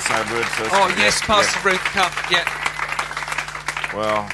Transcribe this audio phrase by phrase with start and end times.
[0.00, 0.70] to say first?
[0.72, 1.26] Oh, Yeah, yes, yeah.
[1.26, 2.12] Pastor Ruth, come.
[2.30, 2.44] Yeah.
[3.94, 4.30] Well.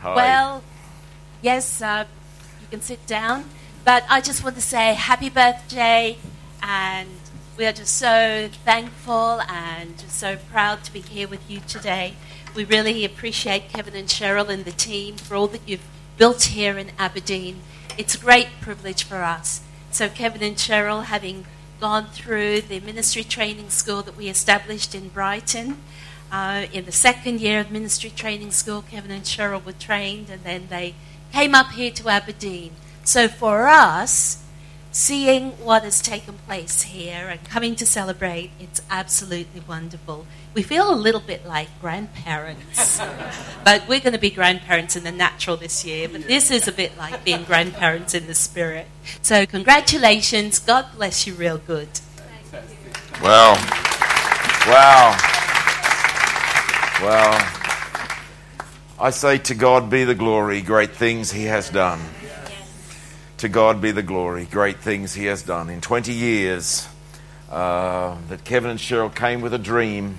[0.00, 0.14] Hi.
[0.14, 0.62] Well,
[1.42, 2.04] yes, uh,
[2.60, 3.44] you can sit down.
[3.84, 6.18] But I just want to say happy birthday,
[6.62, 7.08] and
[7.56, 12.14] we are just so thankful and just so proud to be here with you today.
[12.54, 15.86] We really appreciate Kevin and Cheryl and the team for all that you've
[16.16, 17.60] built here in Aberdeen.
[17.96, 19.62] It's a great privilege for us.
[19.98, 21.44] So, Kevin and Cheryl, having
[21.80, 25.76] gone through the ministry training school that we established in Brighton,
[26.30, 30.44] uh, in the second year of ministry training school, Kevin and Cheryl were trained, and
[30.44, 30.94] then they
[31.32, 32.70] came up here to Aberdeen.
[33.02, 34.44] So for us,
[34.98, 40.26] seeing what has taken place here and coming to celebrate, it's absolutely wonderful.
[40.54, 43.00] We feel a little bit like grandparents,
[43.64, 46.08] but we're going to be grandparents in the natural this year.
[46.08, 48.88] But this is a bit like being grandparents in the spirit.
[49.22, 50.58] So congratulations.
[50.58, 51.88] God bless you real good.
[53.22, 53.54] Wow.
[54.66, 55.16] Wow.
[57.02, 57.54] Wow.
[59.00, 62.00] I say to God be the glory, great things He has done.
[63.38, 65.70] To God be the glory, great things He has done.
[65.70, 66.88] In 20 years
[67.48, 70.18] uh, that Kevin and Cheryl came with a dream,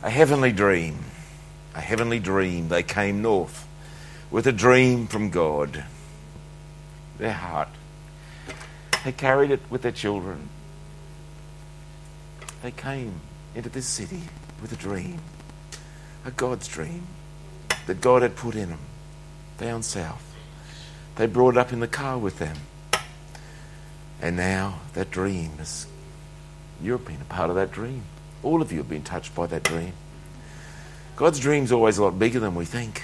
[0.00, 0.98] a heavenly dream,
[1.74, 2.68] a heavenly dream.
[2.68, 3.66] They came north
[4.30, 5.84] with a dream from God.
[7.18, 7.68] Their heart.
[9.04, 10.48] They carried it with their children.
[12.62, 13.20] They came
[13.56, 14.22] into this city
[14.62, 15.18] with a dream,
[16.24, 17.08] a God's dream
[17.86, 18.78] that God had put in them
[19.58, 20.29] down south.
[21.16, 22.56] They brought up in the car with them.
[24.22, 25.86] And now that dream is,
[26.82, 28.04] you've been a part of that dream.
[28.42, 29.92] All of you have been touched by that dream.
[31.16, 33.02] God's dream's always a lot bigger than we think.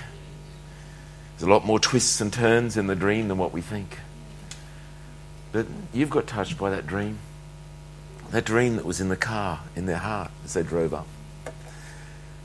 [1.36, 3.98] There's a lot more twists and turns in the dream than what we think.
[5.52, 7.18] But you've got touched by that dream.
[8.30, 11.06] That dream that was in the car, in their heart, as they drove up.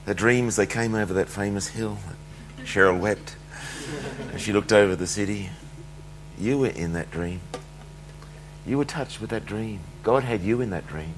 [0.05, 1.97] That dream as they came over that famous hill.
[2.63, 3.35] Cheryl wept
[4.33, 5.49] as she looked over the city.
[6.39, 7.41] You were in that dream.
[8.65, 9.81] You were touched with that dream.
[10.03, 11.13] God had you in that dream.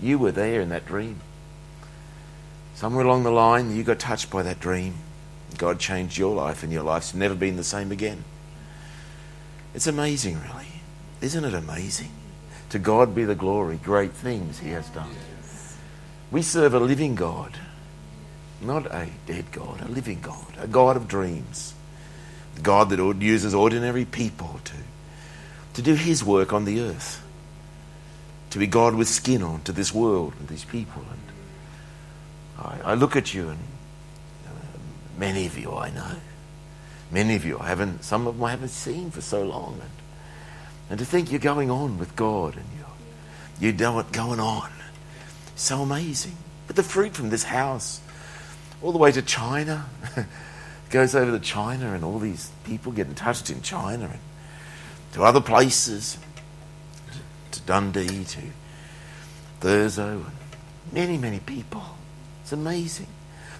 [0.00, 1.20] You were there in that dream.
[2.74, 4.94] Somewhere along the line, you got touched by that dream.
[5.56, 8.24] God changed your life, and your life's never been the same again.
[9.74, 10.82] It's amazing, really.
[11.20, 12.12] Isn't it amazing?
[12.70, 15.14] To God be the glory, great things He has done.
[16.30, 17.58] We serve a living God,
[18.60, 21.74] not a dead God, a living God, a God of dreams,
[22.62, 24.74] God that uses ordinary people to,
[25.74, 27.24] to do His work on the earth,
[28.50, 31.02] to be God with skin on to this world and these people.
[31.10, 33.58] And I, I look at you, and
[34.46, 34.50] uh,
[35.16, 36.16] many of you I know,
[37.10, 39.90] many of you I haven't, some of them I haven't seen for so long, and
[40.90, 44.70] and to think you're going on with God and you're, you're doing- going on.
[45.54, 46.36] So amazing.
[46.66, 48.00] But the fruit from this house,
[48.82, 49.86] all the way to China,
[50.90, 54.20] goes over to China and all these people getting touched in China and
[55.12, 56.18] to other places,
[57.50, 58.40] to Dundee, to
[59.60, 60.32] Thurso, and
[60.92, 61.82] many, many people.
[62.42, 63.06] It's amazing.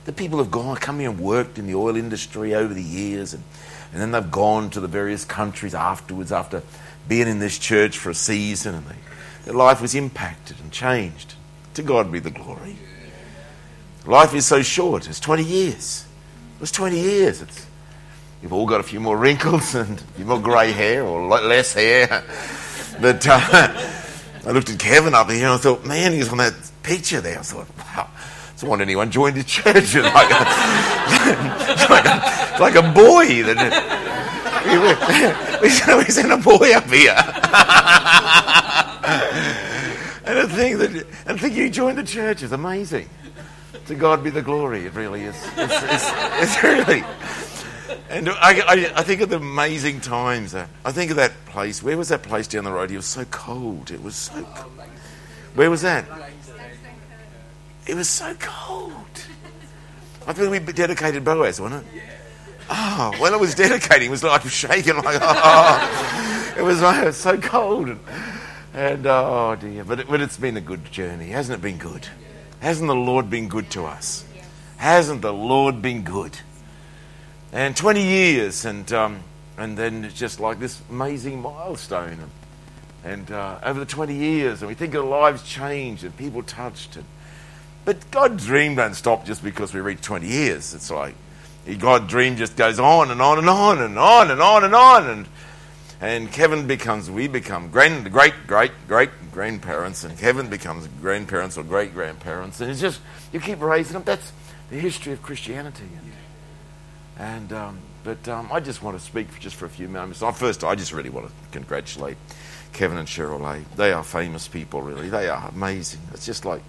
[0.05, 3.35] The people have gone, come here and worked in the oil industry over the years,
[3.35, 3.45] and,
[3.93, 6.63] and then they've gone to the various countries afterwards after
[7.07, 8.97] being in this church for a season, and they,
[9.45, 11.35] their life was impacted and changed.
[11.75, 12.77] To God be the glory.
[14.07, 15.07] Life is so short.
[15.07, 16.08] It's 20 years.
[16.59, 17.41] It was 20 years.
[17.41, 17.67] It's,
[18.43, 21.47] you've all got a few more wrinkles and a few more grey hair or le-
[21.47, 22.25] less hair.
[23.01, 23.39] But uh,
[24.45, 27.21] I looked at Kevin up here and I thought, man, he was on that picture
[27.21, 27.39] there.
[27.39, 28.09] I thought, wow.
[28.57, 29.95] So I wonder anyone joined the church.
[29.95, 30.45] It's like a,
[31.71, 33.45] it's like a, like a boy.
[33.45, 34.09] That,
[35.63, 37.15] we, we sent a boy up here.
[40.25, 43.09] and I think that I think you joined the church is amazing.
[43.89, 44.85] To God be the glory.
[44.85, 45.35] It really is.
[45.57, 47.03] It's, it's, it's really.
[48.11, 50.55] And I, I, I think of the amazing times.
[50.55, 51.83] Uh, I think of that place.
[51.83, 52.91] Where was that place down the road?
[52.91, 53.91] It was so cold.
[53.91, 54.43] It was so.
[54.43, 54.73] cold.
[55.55, 56.05] Where was that?
[57.87, 58.93] It was so cold.
[60.27, 61.97] I think we dedicated Boaz, wasn't it?
[61.97, 62.03] Yeah.
[62.69, 67.07] Oh, when I was dedicating, it was like shaking, like oh, it was, like, it
[67.07, 68.01] was so cold, and,
[68.75, 69.85] and oh dear.
[69.85, 71.63] But, it, but it's been a good journey, hasn't it?
[71.63, 72.07] Been good.
[72.61, 74.25] Hasn't the Lord been good to us?
[74.77, 76.39] Hasn't the Lord been good?
[77.53, 79.21] And 20 years, and um,
[79.57, 82.19] and then it's just like this amazing milestone,
[83.05, 86.43] and, and uh, over the 20 years, and we think our lives changed and people
[86.43, 87.05] touched, and
[87.85, 90.75] but God's dream don't stop just because we reach 20 years.
[90.75, 91.15] It's like
[91.79, 95.07] God's dream just goes on and on and on and on and on and on.
[95.09, 95.29] And and
[96.01, 101.93] Kevin becomes, we become grand, great, great, great grandparents, and Kevin becomes grandparents or great
[101.93, 103.01] grandparents, and it's just
[103.33, 104.03] you keep raising them.
[104.05, 104.33] That's
[104.71, 105.85] the history of Christianity.
[105.85, 106.13] And,
[107.19, 110.23] and um, but um, I just want to speak just for a few moments.
[110.39, 112.17] First, I just really want to congratulate
[112.73, 113.43] Kevin and Cheryl.
[113.45, 113.65] A.
[113.77, 115.09] They are famous people, really.
[115.09, 116.01] They are amazing.
[116.13, 116.63] It's just like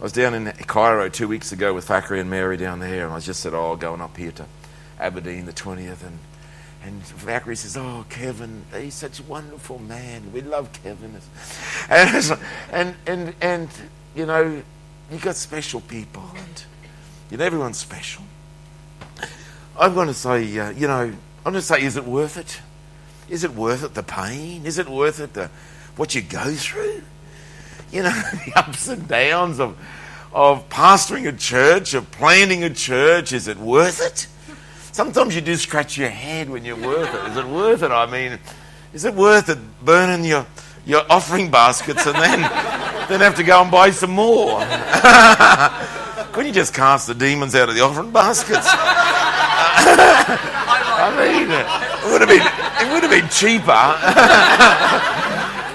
[0.00, 3.14] I was down in Cairo two weeks ago with Thackeray and Mary down there, and
[3.14, 4.46] I just said, "Oh, going up here to
[4.98, 6.18] Aberdeen the twentieth, and
[6.88, 10.32] and Fakri says, "Oh, Kevin, he's such a wonderful man.
[10.32, 11.20] We love Kevin."
[11.90, 12.38] And
[12.72, 13.68] and and, and
[14.16, 14.62] you know,
[15.12, 16.64] you got special people, and
[17.30, 18.24] you know everyone's special.
[19.78, 22.60] I'm going to say, uh, you know, I'm going to say, is it worth it?
[23.28, 23.94] Is it worth it?
[23.94, 24.66] The pain?
[24.66, 25.34] Is it worth it?
[25.34, 25.50] The
[25.96, 27.02] what you go through?
[27.92, 29.76] You know, the ups and downs of
[30.32, 33.32] of pastoring a church, of planting a church.
[33.32, 34.26] Is it worth it?
[34.98, 37.30] Sometimes you do scratch your head when you're worth it.
[37.30, 37.92] Is it worth it?
[37.92, 38.36] I mean,
[38.92, 40.44] is it worth it burning your,
[40.84, 42.40] your offering baskets and then,
[43.08, 44.58] then have to go and buy some more?
[46.32, 48.66] Couldn't you just cast the demons out of the offering baskets?
[48.72, 48.74] I
[51.16, 52.42] mean, it would have been,
[52.84, 53.70] it would have been cheaper.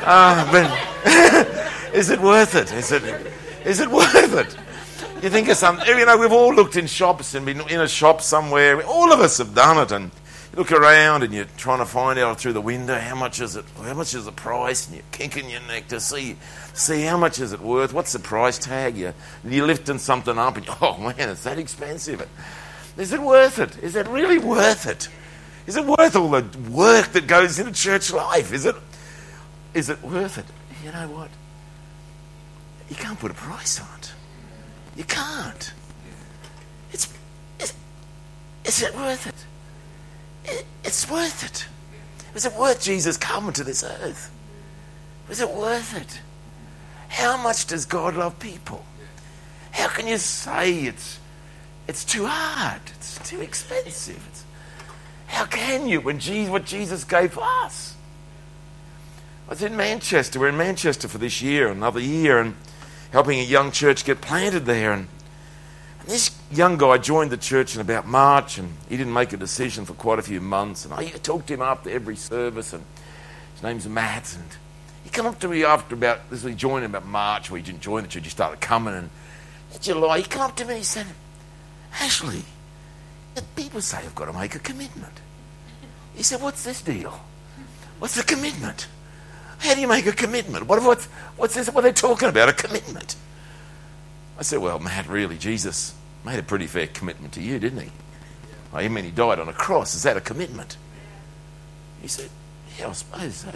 [0.06, 2.74] uh, but is it worth it?
[2.74, 3.04] Is it,
[3.64, 4.58] is it worth it?
[5.24, 7.88] You think of something, you know, we've all looked in shops and been in a
[7.88, 8.86] shop somewhere.
[8.86, 10.12] All of us have done it, and
[10.52, 13.56] you look around and you're trying to find out through the window how much is
[13.56, 16.36] it, how much is the price, and you're kicking your neck to see,
[16.74, 17.94] see how much is it worth.
[17.94, 18.98] What's the price tag?
[18.98, 19.14] You
[19.46, 22.28] you're lifting something up, and oh man, it's that expensive.
[22.98, 23.82] Is it worth it?
[23.82, 25.08] Is it really worth it?
[25.68, 28.52] Is it worth all the work that goes into church life?
[28.52, 28.76] Is it?
[29.74, 30.46] Is it worth it?
[30.84, 31.30] You know what?
[32.90, 34.13] You can't put a price on it.
[34.96, 35.74] You can't.
[36.92, 37.12] It's,
[37.60, 37.74] it's
[38.66, 39.46] is it worth it?
[40.46, 40.66] it?
[40.84, 41.66] It's worth it.
[42.34, 44.32] Was it worth Jesus coming to this earth?
[45.28, 46.22] Was it worth it?
[47.10, 48.84] How much does God love people?
[49.72, 51.20] How can you say it's
[51.88, 52.82] it's too hard?
[52.96, 54.26] It's too expensive.
[54.30, 54.44] It's,
[55.28, 57.96] how can you when Jesus, what Jesus gave us?
[59.48, 60.40] I was in Manchester.
[60.40, 62.56] We're in Manchester for this year, another year, and
[63.14, 64.92] helping a young church get planted there.
[64.92, 65.08] And,
[66.02, 69.38] and this young guy joined the church in about March, and he didn't make a
[69.38, 70.84] decision for quite a few months.
[70.84, 72.84] And I talked to him after every service, and
[73.54, 74.36] his name's Matt.
[74.36, 74.50] And
[75.04, 76.44] he came up to me after about this.
[76.44, 78.24] He joined in about March, where he didn't join the church.
[78.24, 79.10] He started coming, and
[79.74, 81.06] in July he came up to me and he said,
[82.02, 82.44] "Ashley,
[83.56, 85.22] people say I've got to make a commitment."
[86.16, 87.20] He said, "What's this deal?
[88.00, 88.88] What's the commitment?"
[89.64, 90.68] How do you make a commitment?
[90.68, 91.06] What, what's,
[91.38, 91.70] what's this?
[91.70, 92.50] What are they talking about?
[92.50, 93.16] A commitment.
[94.38, 95.96] I said, Well, Matt, really, Jesus
[96.26, 97.90] made a pretty fair commitment to you, didn't he?
[98.74, 99.96] I mean, he died on a cross.
[99.96, 100.76] Is that a commitment?
[102.02, 102.30] He said,
[102.78, 103.52] Yeah, I suppose so.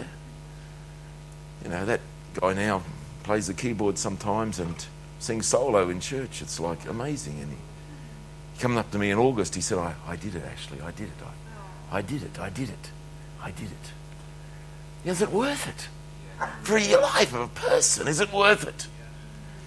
[1.62, 2.00] You know, that
[2.40, 2.82] guy now
[3.22, 4.86] plays the keyboard sometimes and
[5.18, 6.40] sings solo in church.
[6.40, 7.38] It's like amazing.
[7.38, 7.58] And he,
[8.54, 10.80] he coming up to me in August, he said, I, I did it, actually.
[10.80, 11.22] I did it.
[11.92, 12.38] I, I did it.
[12.38, 12.90] I did it.
[13.42, 13.92] I did it.
[15.04, 15.88] Is it worth it?
[16.62, 18.08] For your life of a person?
[18.08, 18.86] Is it worth it?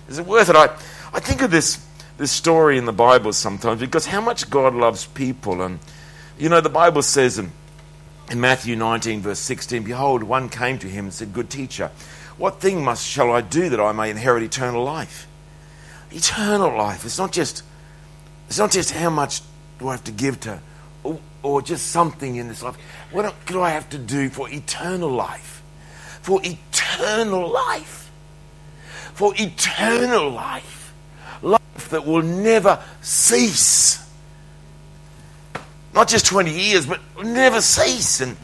[0.08, 0.56] Is it worth it?
[0.56, 0.66] I,
[1.14, 1.86] I think of this,
[2.18, 5.62] this story in the Bible sometimes because how much God loves people.
[5.62, 5.80] And,
[6.38, 7.52] you know, the Bible says in,
[8.30, 11.92] in Matthew 19, verse 16, Behold, one came to him and said, Good teacher,
[12.38, 15.28] what thing must shall I do that I may inherit eternal life?
[16.12, 17.06] Eternal life.
[17.06, 17.64] It's not just,
[18.48, 19.42] it's not just how much
[19.80, 20.60] do I have to give to,
[21.04, 22.76] or, or just something in this life.
[23.12, 25.61] What do I have to do for eternal life?
[26.22, 28.12] For eternal life.
[29.14, 30.94] For eternal life.
[31.42, 34.08] Life that will never cease.
[35.94, 38.22] Not just 20 years, but never cease.
[38.22, 38.38] And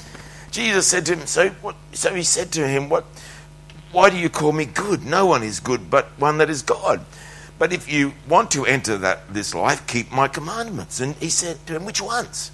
[0.51, 3.05] Jesus said to him, So, what, so he said to him, what,
[3.91, 5.05] Why do you call me good?
[5.05, 7.05] No one is good but one that is God.
[7.59, 10.99] But if you want to enter that, this life, keep my commandments.
[10.99, 12.51] And he said to him, Which ones?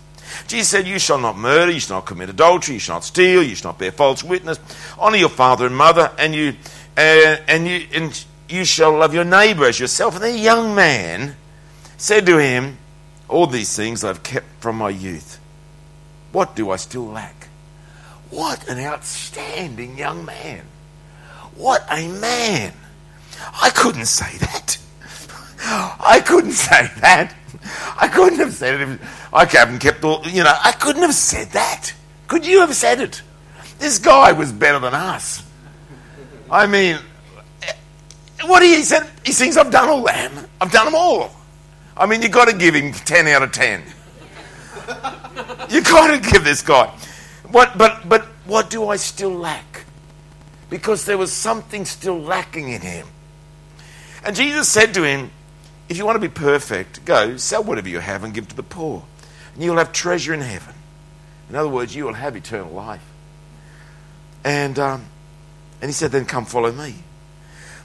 [0.48, 3.44] Jesus said, You shall not murder, you shall not commit adultery, you shall not steal,
[3.44, 4.60] you shall not bear false witness.
[4.98, 6.56] Honor your father and mother, and you
[6.98, 10.16] uh, and you and you shall love your neighbor as yourself.
[10.16, 11.36] And the young man
[11.98, 12.78] said to him,
[13.28, 15.40] All these things I've kept from my youth.
[16.32, 17.48] What do I still lack?
[18.30, 20.63] What an outstanding young man.
[21.56, 22.74] What a man.
[23.62, 24.78] I couldn't say that.
[26.00, 27.36] I couldn't say that.
[28.00, 28.89] I couldn't have said it.
[28.89, 31.93] If, I haven't kept all, you know, I couldn't have said that.
[32.27, 33.22] Could you have said it?
[33.79, 35.43] This guy was better than us.
[36.50, 36.98] I mean,
[37.62, 37.74] eh,
[38.45, 40.45] what he said, he thinks I've done all them.
[40.62, 41.31] I've done them all.
[41.95, 43.83] I mean, you've got to give him 10 out of 10.
[45.69, 46.88] You've got to give this guy.
[47.50, 49.86] what, but, but what do I still lack?
[50.69, 53.07] Because there was something still lacking in him.
[54.25, 55.29] And Jesus said to him,
[55.90, 58.63] If you want to be perfect, go sell whatever you have and give to the
[58.63, 59.04] poor,
[59.54, 60.74] and you'll have treasure in heaven.
[61.50, 63.06] In other words, you will have eternal life.
[64.44, 65.06] And, um,
[65.82, 66.96] and he said, Then come follow me.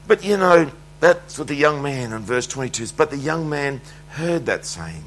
[0.07, 2.93] But you know, that's what the young man in verse 22 is.
[2.93, 5.05] But the young man heard that saying,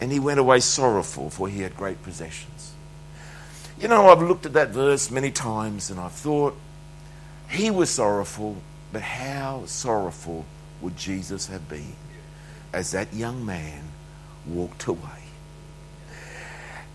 [0.00, 2.74] and he went away sorrowful, for he had great possessions.
[3.80, 6.56] You know, I've looked at that verse many times and I've thought,
[7.48, 8.62] he was sorrowful,
[8.92, 10.44] but how sorrowful
[10.80, 11.94] would Jesus have been
[12.72, 13.82] as that young man
[14.46, 14.98] walked away?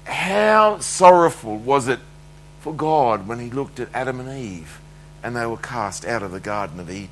[0.06, 2.00] How sorrowful was it
[2.62, 4.80] for God when he looked at Adam and Eve
[5.24, 7.10] and they were cast out of the Garden of Eden?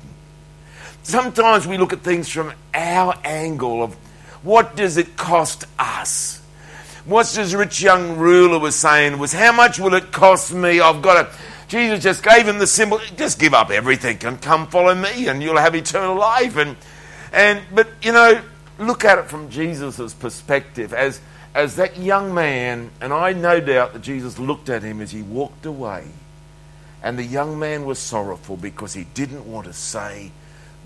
[1.02, 3.94] Sometimes we look at things from our angle of
[4.42, 6.40] what does it cost us?
[7.04, 10.80] What this rich young ruler was saying was, how much will it cost me?
[10.80, 11.38] I've got to.
[11.68, 13.00] Jesus just gave him the symbol.
[13.16, 16.56] Just give up everything and come follow me, and you'll have eternal life.
[16.56, 16.76] And
[17.32, 18.42] and but you know,
[18.78, 21.20] look at it from Jesus' perspective as
[21.54, 25.22] as that young man, and I no doubt that Jesus looked at him as he
[25.22, 26.08] walked away,
[27.02, 30.32] and the young man was sorrowful because he didn't want to say,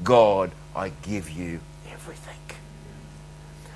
[0.05, 2.35] God, I give you everything.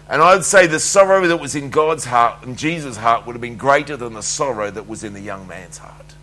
[0.08, 3.40] And I'd say the sorrow that was in God's heart and Jesus' heart would have
[3.40, 6.14] been greater than the sorrow that was in the young man's heart.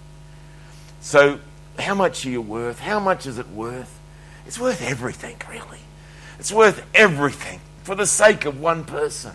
[1.01, 1.39] So,
[1.77, 2.79] how much are you worth?
[2.79, 3.99] How much is it worth?
[4.45, 5.79] It's worth everything, really.
[6.37, 9.33] It's worth everything for the sake of one person.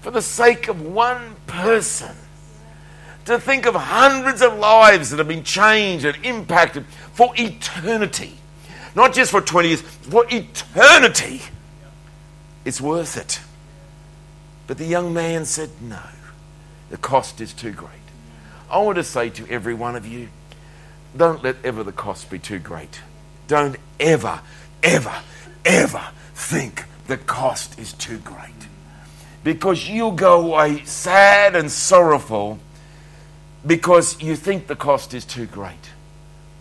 [0.00, 2.16] For the sake of one person.
[3.26, 8.38] To think of hundreds of lives that have been changed and impacted for eternity
[8.94, 11.42] not just for 20 years, for eternity,
[12.64, 13.40] it's worth it.
[14.66, 16.00] But the young man said, No,
[16.90, 17.90] the cost is too great.
[18.70, 20.28] I want to say to every one of you,
[21.16, 23.00] don't let ever the cost be too great.
[23.46, 24.40] Don't ever,
[24.82, 25.14] ever,
[25.64, 28.50] ever think the cost is too great.
[29.44, 32.58] Because you'll go away sad and sorrowful
[33.66, 35.90] because you think the cost is too great.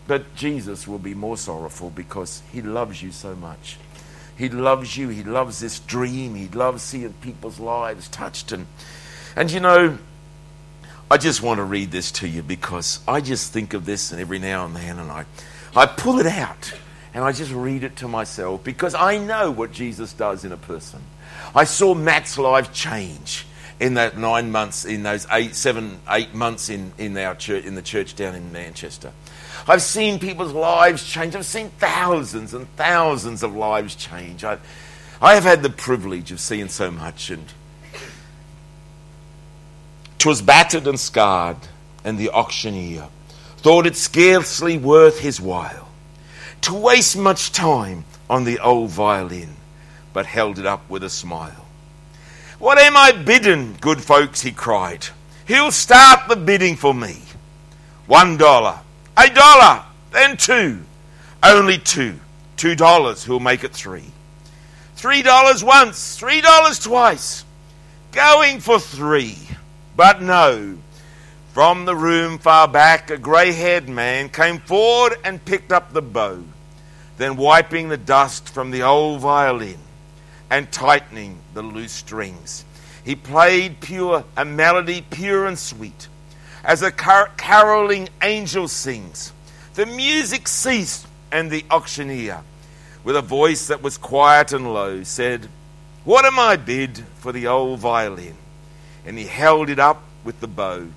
[0.08, 3.78] But Jesus will be more sorrowful because he loves you so much.
[4.38, 5.10] He loves you.
[5.10, 6.36] He loves this dream.
[6.36, 8.52] He loves seeing people's lives touched.
[8.52, 8.66] And,
[9.36, 9.98] and you know,
[11.12, 14.22] I just want to read this to you because I just think of this and
[14.22, 15.26] every now and then and I,
[15.76, 16.74] I pull it out
[17.14, 20.58] and I just read it to myself because I know what Jesus does in a
[20.58, 21.02] person.
[21.54, 23.46] I saw Matt's life change
[23.78, 27.76] in that nine months, in those eight, seven, eight months in, in our church, in
[27.76, 29.12] the church down in Manchester.
[29.68, 31.36] I've seen people's lives change.
[31.36, 34.46] I've seen thousands and thousands of lives change.
[34.46, 34.60] I,
[35.22, 37.52] I have had the privilege of seeing so much, and
[40.22, 41.58] 'twas battered and scarred,
[42.06, 43.08] and the auctioneer
[43.58, 45.88] thought it scarcely worth his while
[46.62, 49.56] to waste much time on the old violin,
[50.14, 51.66] but held it up with a smile.
[52.60, 54.42] What am I bidden, good folks?
[54.42, 55.08] he cried.
[55.48, 57.24] He'll start the bidding for me.
[58.06, 58.80] One dollar,
[59.18, 60.82] a dollar, then two.
[61.42, 62.20] Only two.
[62.58, 64.12] Two dollars, who'll make it three.
[64.96, 67.44] Three dollars once, three dollars twice.
[68.12, 69.36] Going for three.
[70.02, 70.80] But no.
[71.54, 76.02] From the room far back, a grey haired man came forward and picked up the
[76.02, 76.44] bow,
[77.18, 79.78] then wiping the dust from the old violin
[80.50, 82.66] and tightening the loose strings.
[83.06, 86.08] He played pure a melody pure and sweet
[86.64, 89.32] as a car- caroling angel sings.
[89.76, 92.42] The music ceased, and the auctioneer,
[93.04, 95.48] with a voice that was quiet and low, said,
[96.06, 98.41] What am I bid for the old violin?
[99.06, 100.88] And he held it up with the bow.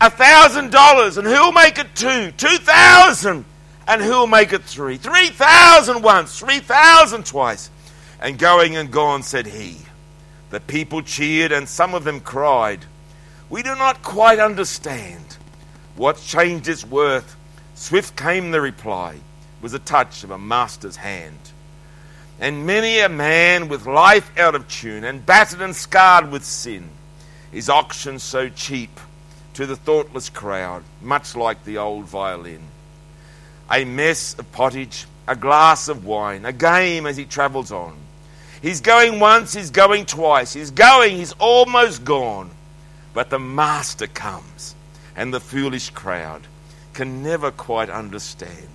[0.00, 2.30] A thousand dollars, and who'll make it two?
[2.32, 3.44] Two thousand,
[3.86, 4.96] and who'll make it three?
[4.96, 7.70] Three thousand once, three thousand twice.
[8.20, 9.78] And going and gone, said he.
[10.50, 12.84] The people cheered, and some of them cried,
[13.50, 15.36] we do not quite understand
[15.96, 17.36] what changed its worth.
[17.74, 19.16] Swift came the reply,
[19.60, 21.38] was a touch of a master's hand.
[22.40, 26.88] And many a man with life out of tune and battered and scarred with sin
[27.54, 29.00] is auctioned so cheap
[29.54, 32.60] to the thoughtless crowd, much like the old violin.
[33.70, 37.96] A mess of pottage, a glass of wine, a game as he travels on.
[38.60, 42.50] He's going once, he's going twice, he's going, he's almost gone.
[43.12, 44.74] But the master comes,
[45.14, 46.42] and the foolish crowd
[46.92, 48.68] can never quite understand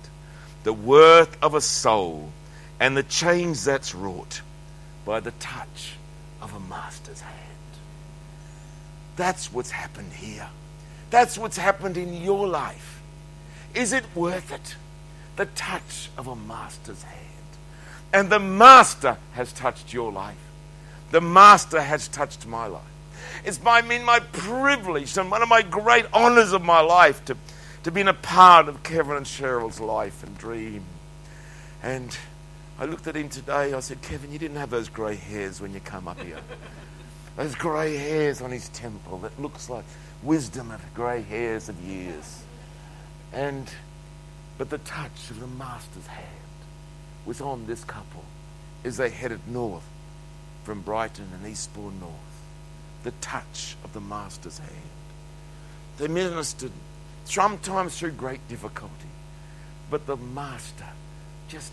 [0.62, 2.30] the worth of a soul
[2.78, 4.40] and the change that's wrought
[5.04, 5.96] by the touch
[6.40, 7.49] of a master's hand.
[9.20, 10.48] That's what's happened here.
[11.10, 13.02] That's what's happened in your life.
[13.74, 14.76] Is it worth it?
[15.36, 17.26] The touch of a master's hand.
[18.14, 20.38] And the master has touched your life.
[21.10, 22.80] The master has touched my life.
[23.44, 27.36] It's by me my privilege and one of my great honors of my life to,
[27.82, 30.82] to be in a part of Kevin and Cheryl's life and dream.
[31.82, 32.16] And
[32.78, 33.74] I looked at him today.
[33.74, 36.40] I said, Kevin, you didn't have those grey hairs when you come up here.
[37.36, 39.84] Those grey hairs on his temple that looks like
[40.22, 42.42] wisdom of grey hairs of years.
[43.32, 43.70] And
[44.58, 46.26] but the touch of the master's hand
[47.24, 48.24] was on this couple
[48.84, 49.86] as they headed north
[50.64, 52.12] from Brighton and Eastbourne North.
[53.02, 54.70] The touch of the master's hand.
[55.96, 56.72] They ministered
[57.24, 58.92] sometimes through great difficulty,
[59.90, 60.88] but the master
[61.48, 61.72] just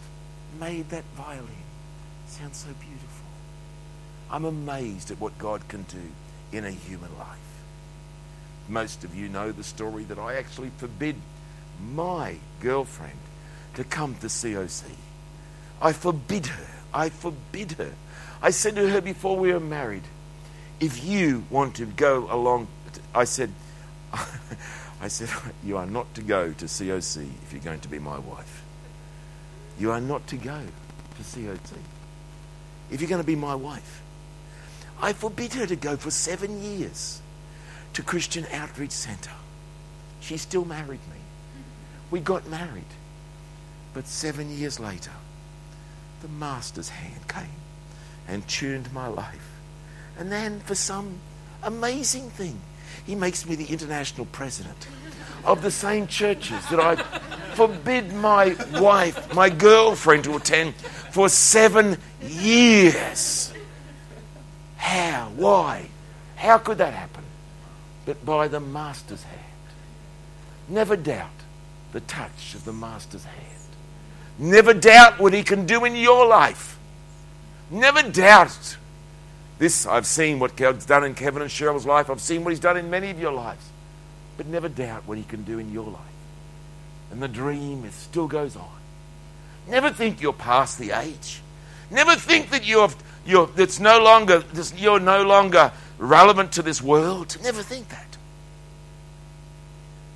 [0.59, 1.47] made that violin
[2.27, 3.16] sound so beautiful.
[4.29, 6.01] I'm amazed at what God can do
[6.51, 7.37] in a human life.
[8.69, 11.15] Most of you know the story that I actually forbid
[11.93, 13.17] my girlfriend
[13.75, 14.83] to come to COC.
[15.81, 16.67] I forbid her.
[16.93, 17.93] I forbid her.
[18.41, 20.03] I said to her before we were married,
[20.79, 22.67] if you want to go along,
[23.15, 23.51] I said,
[25.01, 25.29] I said,
[25.63, 28.63] you are not to go to COC if you're going to be my wife.
[29.79, 30.59] You are not to go
[31.17, 31.77] to COC
[32.91, 34.01] if you're going to be my wife.
[35.01, 37.21] I forbid her to go for seven years
[37.93, 39.31] to Christian Outreach Centre.
[40.19, 41.21] She still married me.
[42.09, 42.83] We got married.
[43.93, 45.11] But seven years later,
[46.21, 47.45] the Master's hand came
[48.27, 49.49] and tuned my life.
[50.17, 51.19] And then, for some
[51.63, 52.59] amazing thing,
[53.05, 54.87] he makes me the international president
[55.45, 56.95] of the same churches that I
[57.55, 63.53] forbid my wife, my girlfriend, to attend for seven years.
[65.37, 65.89] Why?
[66.35, 67.23] How could that happen?
[68.05, 69.43] But by the Master's hand.
[70.67, 71.29] Never doubt
[71.93, 73.45] the touch of the Master's hand.
[74.39, 76.77] Never doubt what He can do in your life.
[77.69, 78.77] Never doubt.
[79.59, 82.09] This, I've seen what God's done in Kevin and Cheryl's life.
[82.09, 83.69] I've seen what He's done in many of your lives.
[84.37, 86.01] But never doubt what He can do in your life.
[87.11, 88.69] And the dream it still goes on.
[89.67, 91.41] Never think you're past the age.
[91.89, 92.89] Never think that you're,
[93.27, 94.43] you're, that's no longer,
[94.75, 97.37] you're no longer relevant to this world.
[97.43, 98.17] Never think that.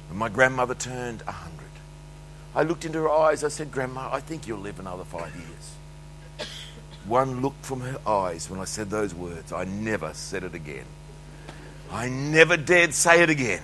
[0.10, 1.66] When my grandmother turned 100,
[2.56, 3.44] I looked into her eyes.
[3.44, 6.48] I said, Grandma, I think you'll live another five years.
[7.06, 9.52] One look from her eyes when I said those words.
[9.52, 10.86] I never said it again.
[11.92, 13.64] I never dared say it again.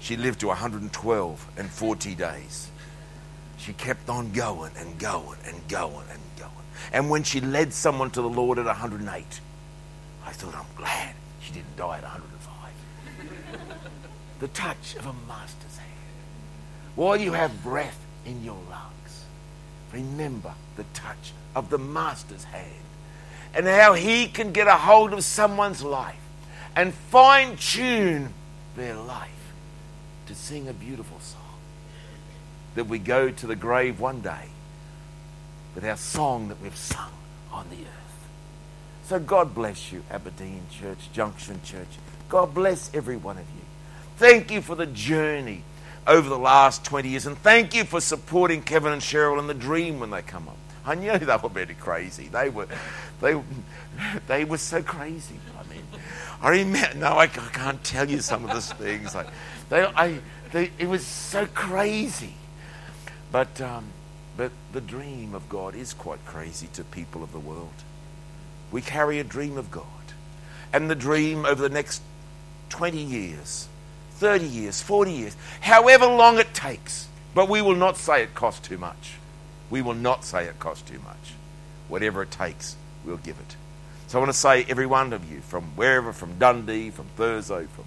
[0.00, 2.70] She lived to 112 and 40 days.
[3.58, 6.21] She kept on going and going and going and going.
[6.92, 9.40] And when she led someone to the Lord at 108,
[10.24, 12.72] I thought, I'm glad she didn't die at 105.
[14.40, 15.90] the touch of a master's hand.
[16.94, 19.24] While you have breath in your lungs,
[19.92, 22.84] remember the touch of the master's hand
[23.54, 26.16] and how he can get a hold of someone's life
[26.74, 28.32] and fine tune
[28.76, 29.28] their life
[30.26, 31.40] to sing a beautiful song.
[32.74, 34.48] That we go to the grave one day
[35.74, 37.10] with our song that we've sung
[37.52, 38.28] on the earth.
[39.04, 41.88] So God bless you, Aberdeen Church, Junction Church.
[42.28, 43.62] God bless every one of you.
[44.16, 45.64] Thank you for the journey
[46.06, 47.26] over the last 20 years.
[47.26, 50.56] And thank you for supporting Kevin and Cheryl in the dream when they come up.
[50.84, 52.28] I knew they were very crazy.
[52.28, 52.66] They were,
[53.20, 53.40] they,
[54.26, 55.38] they were so crazy.
[55.58, 55.84] I mean,
[56.40, 56.98] I remember.
[56.98, 59.14] No, I, I can't tell you some of those things.
[59.14, 59.28] Like,
[59.68, 60.18] they, I,
[60.52, 62.34] they, it was so crazy.
[63.30, 63.84] But, um,
[64.36, 67.84] but the dream of God is quite crazy to people of the world.
[68.70, 69.84] We carry a dream of God,
[70.72, 72.02] and the dream over the next
[72.70, 73.68] 20 years
[74.22, 77.08] 30 years, 40 years, however long it takes.
[77.34, 79.14] But we will not say it costs too much.
[79.68, 81.34] We will not say it costs too much.
[81.88, 83.56] Whatever it takes, we'll give it.
[84.06, 87.66] So I want to say, every one of you, from wherever, from Dundee, from Thurso,
[87.66, 87.84] from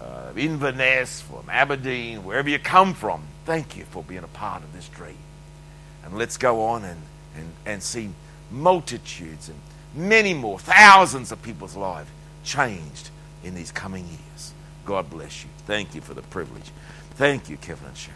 [0.00, 4.72] uh, Inverness, from Aberdeen, wherever you come from, thank you for being a part of
[4.72, 5.16] this dream.
[6.06, 7.00] And let's go on and,
[7.36, 8.10] and, and see
[8.50, 9.58] multitudes and
[9.94, 12.08] many more, thousands of people's lives
[12.44, 13.10] changed
[13.44, 14.54] in these coming years.
[14.86, 15.50] God bless you.
[15.66, 16.70] Thank you for the privilege.
[17.16, 18.12] Thank you, Kevin and Cheryl.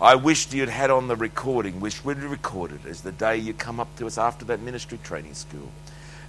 [0.00, 3.80] I wished you'd had on the recording, wished we'd recorded as the day you come
[3.80, 5.70] up to us after that ministry training school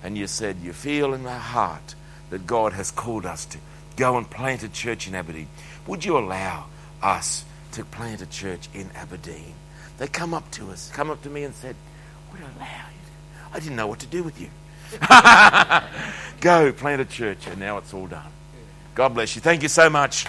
[0.04, 1.95] and you said you feel in the heart
[2.30, 3.58] that God has called us to
[3.95, 5.48] go and plant a church in Aberdeen.
[5.88, 6.65] Would you allow
[7.02, 9.54] us to plant a church in Aberdeen?
[10.00, 11.76] They come up to us, come up to me and said,
[12.32, 13.44] Would allow you?
[13.54, 14.50] I didn't know what to do with you.
[16.40, 18.32] go plant a church, and now it's all done.
[18.96, 19.42] God bless you.
[19.42, 20.26] Thank you so much.